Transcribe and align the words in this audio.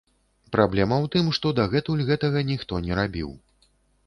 Праблема 0.55 0.97
ў 1.03 1.07
тым, 1.15 1.29
што 1.39 1.51
дагэтуль 1.59 2.01
гэтага 2.09 2.45
ніхто 2.51 2.81
не 2.89 2.99
рабіў. 3.03 3.31